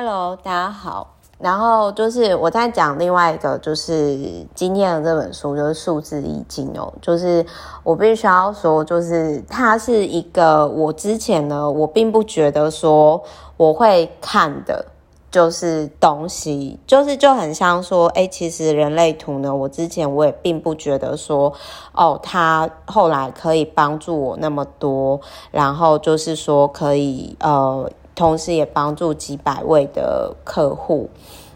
[0.00, 1.16] Hello，大家好。
[1.40, 4.16] 然后就是我在讲另外一个，就是
[4.54, 6.94] 今天的这本书，就是数字易经哦。
[7.02, 7.44] 就是
[7.82, 13.20] 我必须要说，就是它是一个我之前呢，我并不觉得说
[13.56, 14.86] 我会看的，
[15.32, 21.52] 就是东西，就是就很像说，诶，其实人类图呢，我之前我也并不觉得说，
[21.92, 25.20] 哦，它后来可以帮助我那么多，
[25.50, 27.90] 然后就是说可以呃。
[28.18, 31.08] 同时也帮助几百位的客户，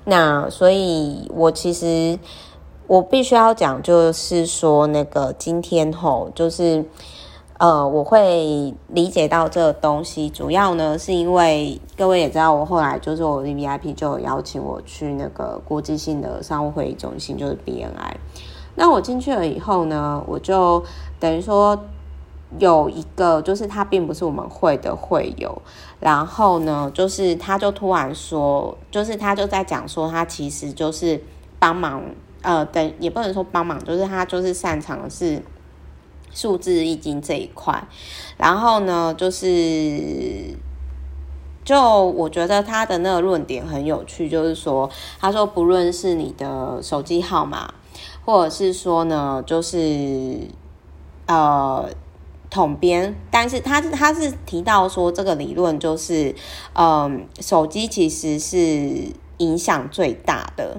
[0.04, 2.16] 那所以我其实
[2.86, 6.84] 我必须要讲，就是说那个今天吼，就是
[7.58, 18.14] 呃，我会理解到这个东西，主要呢是因为各位也知道，我后来就是我的 VIP 就邀请我去那个国际性的商务会议中心，就是 BNI。
[18.76, 20.80] 那我进去了以后呢，我就
[21.18, 21.76] 等于说。
[22.58, 25.62] 有一个就是他并不是我们会的会友，
[26.00, 31.22] 然后呢，就是他就突然说，就是他就在讲说，他其实就是
[31.58, 32.02] 帮忙，
[32.42, 35.42] 呃，等也不能说帮忙，就是他就是擅长的是
[36.30, 37.82] 数字易经这一块，
[38.36, 40.54] 然后呢，就是
[41.64, 47.72] 就我觉得他的那个论点很有趣，就是说，他说不论是你的手机号码，
[48.26, 50.38] 或者是说呢，就是
[51.26, 51.88] 呃。
[52.52, 56.34] 统编，但是他他是提到说，这个理论就是，
[56.74, 59.06] 嗯，手机其实是
[59.38, 60.78] 影响最大的。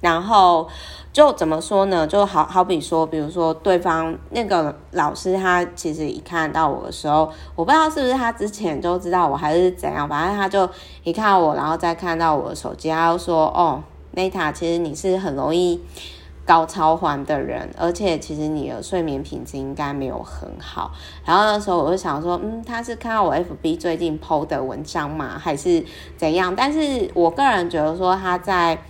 [0.00, 0.68] 然后
[1.12, 2.06] 就怎么说呢？
[2.06, 10.68] 就好好比说，比如说对方那个老师，他其实一看到我的时候，我不知道是不是他之前就知道我还是怎样，反正他就
[11.02, 13.82] 一看到我，然后再看到我的手机，他就说：“哦
[14.14, 15.80] ，Neta，其实你是很容易。”
[16.46, 20.92] 高超环的人，而且其实你的睡眠品质应该没有很好。
[21.24, 25.36] 然后那时候我就想说，嗯，他是看到我 FB 最近 PO 的文章吗？
[25.36, 25.84] 还是
[26.16, 26.54] 怎样？
[26.54, 28.80] 但是我个人觉得说他在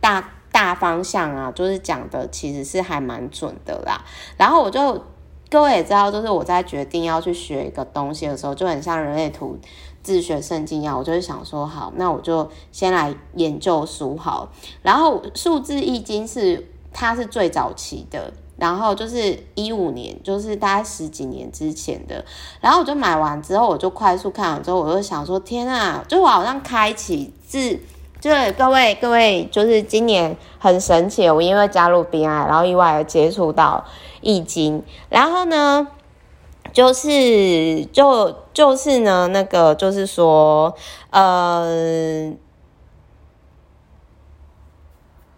[0.00, 4.04] 大大方向啊，就是讲的其实是还蛮准的啦。
[4.36, 5.00] 然后我就
[5.48, 9.56] 各位也知道，就是我在决定要去学一个东西的时候，就很像人类图
[10.02, 14.48] 自学圣经一样，我就是想说，好，那我就先来研究书好。
[14.82, 16.73] 然后数字易经是。
[16.94, 22.24] 它是最早期的，然后就是一五年，就是大概十几年之前的。
[22.60, 26.04] 然后我就买完之后，我就快速看完之后，我就想说：天啊！
[26.06, 27.80] 就我好像开启自，
[28.20, 33.84] 就是各位各位，就是今年很神奇，我因为加入 B I，然后意外的接触到
[34.20, 34.84] 易经。
[35.08, 35.88] 然后呢，
[36.72, 40.72] 就是就就是呢，那个就是说，
[41.10, 42.32] 呃，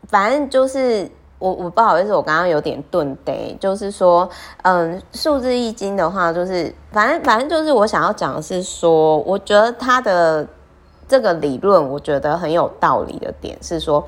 [0.06, 1.10] 反正就是。
[1.38, 4.28] 我我不好意思，我刚刚有点顿呆，就是说，
[4.62, 10.46] 嗯，数字易经的话，就是反正反正就是我想要讲的是说，我觉得他的
[11.06, 14.02] 这个理论，我觉得很有道理的点是说，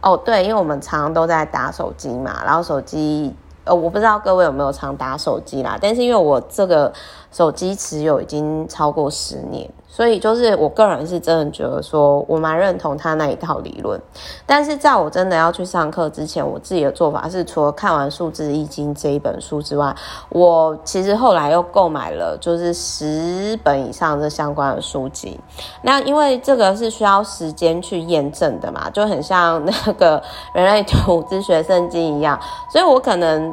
[0.00, 3.34] 哦，对，因为我们常常都在打手机嘛，然后手机，
[3.64, 6.92] 呃，我不知道各位有没有常打手机啦，但是因为我这个
[7.32, 9.68] 手机持有已经超过十年。
[9.90, 14.00] 所以就是我个人是真的觉得说，我蛮认同他那一套理论。
[14.46, 19.92] 但是在我真的要去上课之前，我自己的做法是，除了看完《数字易经》这一本书之外，
[20.28, 25.40] 我其实后来又购买了就是十本以上这相关的书籍。
[25.82, 30.22] 那因为这个是需要时间去验证的嘛，就很像那个
[30.52, 32.38] 人类图资学圣经一样，
[32.70, 33.52] 所以我可能。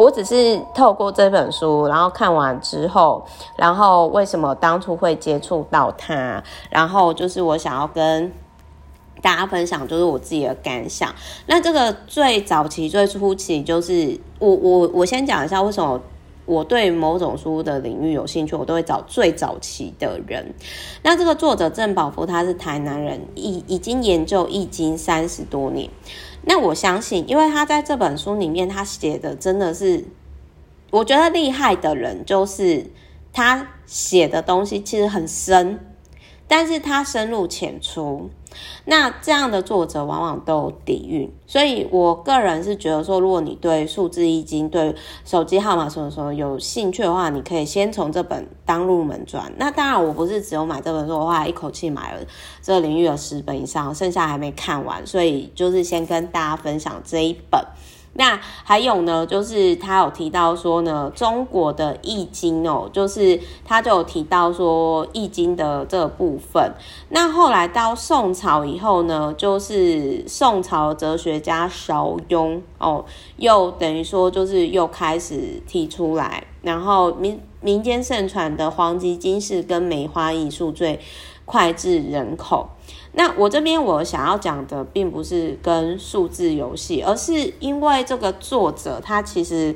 [0.00, 3.22] 我只是透过这本书，然后看完之后，
[3.54, 8.32] 然后为什么当初会接触到它，然后就是我想要跟
[9.20, 11.14] 大家分享，就是我自己的感想。
[11.44, 16.00] 那这个最早期、最初期，就是我我我先讲一下为什么
[16.46, 20.54] 我对某种书的领域有兴趣，我都会找最早期的人。
[21.02, 25.90] 那这个作者郑宝福，他是台南人，已已经研究易经三十多年。
[26.42, 30.04] 那我相信，因为他在这本书里面，他写的真的是，
[30.90, 32.86] 我觉得厉害的人，就是
[33.32, 35.78] 他写的东西其实很深，
[36.48, 38.30] 但是他深入浅出。
[38.84, 44.94] 那这样的作者往往都有底蕴，所以我个人是觉得说，如果你对数字易经、对
[45.24, 49.52] 手机号码什么什么有兴趣的话，你可以先从这本当入门砖。
[49.56, 52.20] 那当然，我不是只有买这本书的话，一口气买了
[52.62, 57.60] 这个领域有十本以上，剩下还没看完，所以就是先跟大家分享这一本。
[58.14, 66.72] 那还有呢，就是他有提到说呢，中国的易经哦，就是他就有提到说易经的这部分。
[67.10, 73.04] 那后来到宋朝以后呢，就是宋朝哲学家邵雍哦，
[73.36, 80.98] 又等于说就是又开始提出来，然后民民间盛传的黄极金氏跟梅花易数最
[81.50, 82.68] 脍炙人口。
[83.12, 89.74] 那我这边我想要讲的，并不是跟数字游戏，而是因为这个作者他其实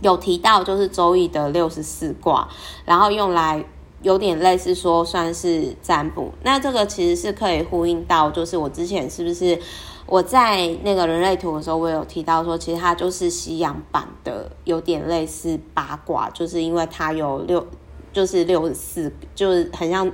[0.00, 2.48] 有提到，就是周易的六十四卦，
[2.84, 3.64] 然后用来
[4.02, 6.30] 有点类似说算是占卜。
[6.44, 9.58] 那这个其实是可以呼应到，就是我之前是不是
[10.06, 17.66] 我在那个人类图的时候，我有提到说，其实它就是西洋版的，有点类似八卦，就是因为它有六，
[18.12, 20.08] 就是六十四，就是很像。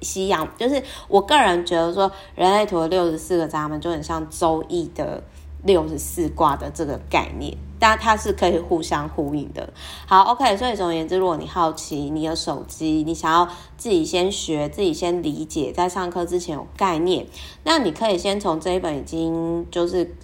[0.00, 5.22] 西洋就是我个人觉得说，人类图的六十四个闸门就很像周易的
[5.64, 9.68] 六十四卦的这个概念，但它是可以互相呼应的。
[10.06, 17.26] 好，OK，所以总而言之，如果你好奇你的手机，你想要自己先学，自己先理解，在上课之前有概念，
[17.64, 20.14] 那你可以先从这一本已经就是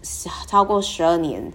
[0.46, 1.52] 超过十二年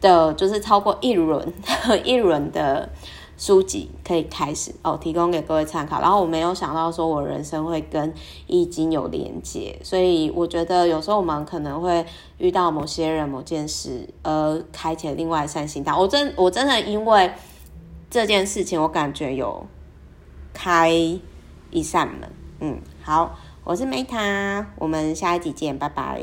[0.00, 1.52] 的，就是超过一轮
[2.04, 2.88] 一轮的。
[3.36, 6.00] 书籍可以开始哦，提供给各位参考。
[6.00, 8.12] 然后我没有想到说我人生会跟
[8.46, 12.04] 易经有连接，所以我觉得有时候我们可能会
[12.38, 15.98] 遇到某些人、某件事，而开启另外一扇心大。
[15.98, 17.30] 我真我真的因为
[18.08, 19.66] 这件事情，我感觉有
[20.54, 20.90] 开
[21.70, 22.30] 一扇门。
[22.60, 26.22] 嗯，好，我是梅塔我们下一集见，拜拜。